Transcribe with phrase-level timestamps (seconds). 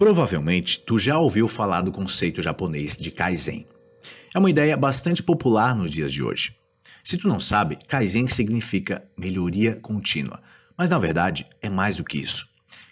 [0.00, 3.66] Provavelmente tu já ouviu falar do conceito japonês de Kaizen.
[4.34, 6.56] É uma ideia bastante popular nos dias de hoje.
[7.04, 10.40] Se tu não sabe, Kaizen significa melhoria contínua,
[10.74, 12.48] mas na verdade é mais do que isso.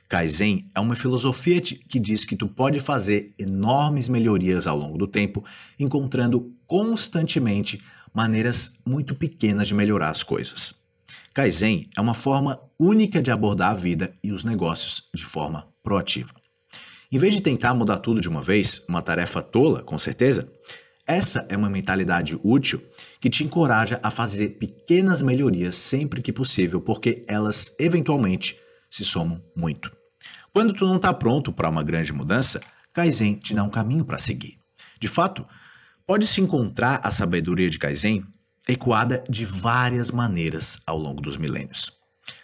[0.07, 5.07] Kaizen é uma filosofia que diz que tu pode fazer enormes melhorias ao longo do
[5.07, 5.43] tempo,
[5.81, 7.83] encontrando constantemente
[8.13, 10.75] maneiras muito pequenas de melhorar as coisas.
[11.33, 16.35] Kaizen é uma forma única de abordar a vida e os negócios de forma proativa.
[17.11, 20.47] Em vez de tentar mudar tudo de uma vez, uma tarefa tola, com certeza,
[21.07, 22.83] essa é uma mentalidade útil
[23.19, 28.59] que te encoraja a fazer pequenas melhorias sempre que possível, porque elas eventualmente
[28.91, 29.91] se somam muito.
[30.53, 32.61] Quando tu não está pronto para uma grande mudança,
[32.93, 34.59] Kaizen te dá um caminho para seguir.
[35.01, 35.47] De fato,
[36.07, 38.23] pode-se encontrar a sabedoria de Kaizen
[38.69, 41.91] ecoada de várias maneiras ao longo dos milênios.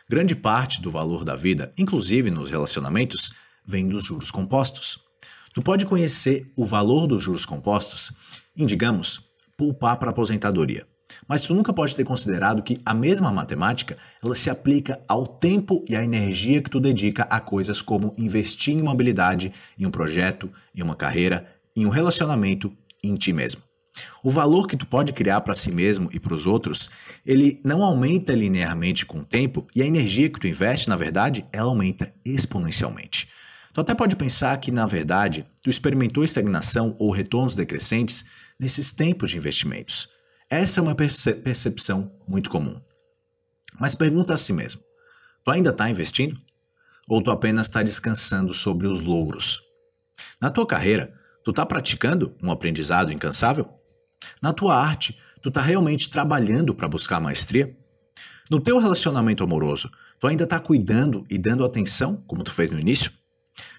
[0.09, 3.35] Grande parte do valor da vida, inclusive nos relacionamentos,
[3.66, 4.98] vem dos juros compostos.
[5.52, 8.12] Tu pode conhecer o valor dos juros compostos
[8.56, 9.21] em, digamos,
[9.56, 10.87] poupar para aposentadoria.
[11.29, 15.84] Mas tu nunca pode ter considerado que a mesma matemática ela se aplica ao tempo
[15.88, 19.90] e à energia que tu dedica a coisas como investir em uma habilidade, em um
[19.90, 23.62] projeto, em uma carreira, em um relacionamento, em ti mesmo.
[24.23, 26.90] O valor que tu pode criar para si mesmo e para os outros,
[27.24, 31.45] ele não aumenta linearmente com o tempo e a energia que tu investe, na verdade,
[31.52, 33.28] ela aumenta exponencialmente.
[33.75, 38.25] Tu até pode pensar que, na verdade, tu experimentou estagnação ou retornos decrescentes
[38.59, 40.09] nesses tempos de investimentos.
[40.49, 42.80] Essa é uma perce percepção muito comum.
[43.80, 44.80] Mas pergunta a si mesmo:
[45.45, 46.41] tu ainda está investindo?
[47.09, 49.61] Ou tu apenas está descansando sobre os louros?
[50.41, 53.69] Na tua carreira, tu está praticando um aprendizado incansável?
[54.41, 57.77] Na tua arte, tu está realmente trabalhando para buscar maestria?
[58.49, 62.79] No teu relacionamento amoroso, tu ainda está cuidando e dando atenção, como tu fez no
[62.79, 63.11] início?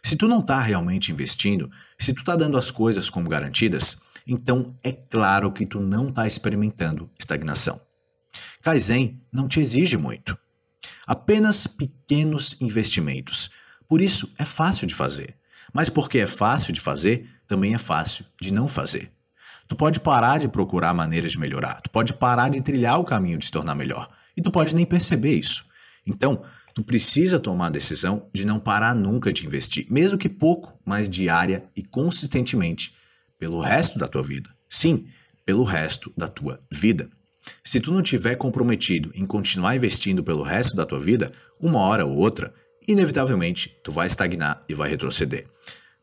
[0.03, 4.75] Se tu não está realmente investindo, se tu está dando as coisas como garantidas, então
[4.83, 7.79] é claro que tu não está experimentando estagnação.
[8.61, 10.37] Kaizen não te exige muito.
[11.05, 13.49] Apenas pequenos investimentos.
[13.87, 15.35] Por isso é fácil de fazer.
[15.73, 19.11] Mas porque é fácil de fazer, também é fácil de não fazer.
[19.67, 23.37] Tu pode parar de procurar maneiras de melhorar, tu pode parar de trilhar o caminho
[23.37, 25.65] de se tornar melhor, e tu pode nem perceber isso.
[26.05, 26.43] Então,
[26.75, 31.09] tu precisa tomar a decisão de não parar nunca de investir, mesmo que pouco, mas
[31.09, 32.93] diária e consistentemente,
[33.39, 34.49] pelo resto da tua vida.
[34.69, 35.07] Sim,
[35.45, 37.09] pelo resto da tua vida.
[37.63, 41.31] Se tu não tiver comprometido em continuar investindo pelo resto da tua vida,
[41.61, 42.53] uma hora ou outra,
[42.85, 45.47] inevitavelmente tu vai estagnar e vai retroceder.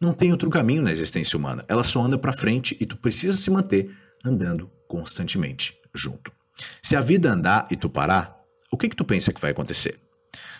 [0.01, 3.37] Não tem outro caminho na existência humana, ela só anda para frente e tu precisa
[3.37, 3.95] se manter
[4.25, 6.33] andando constantemente junto.
[6.81, 8.41] Se a vida andar e tu parar,
[8.71, 10.01] o que que tu pensa que vai acontecer?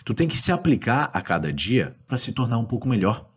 [0.05, 3.29] Tu tem que se aplicar a cada dia para se tornar um pouco melhor.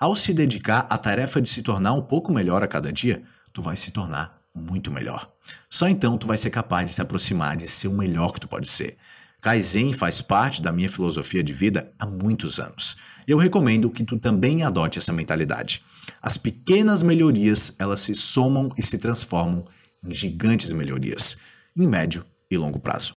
[0.00, 3.62] Ao se dedicar à tarefa de se tornar um pouco melhor a cada dia, tu
[3.62, 5.30] vai se tornar muito melhor.
[5.70, 8.48] Só então tu vai ser capaz de se aproximar de ser o melhor que tu
[8.48, 8.96] pode ser.
[9.40, 12.96] Kaizen faz parte da minha filosofia de vida há muitos anos.
[13.26, 15.84] E eu recomendo que tu também adote essa mentalidade.
[16.20, 19.64] As pequenas melhorias, elas se somam e se transformam
[20.04, 21.36] em gigantes melhorias,
[21.76, 23.06] em médio e longo prazo.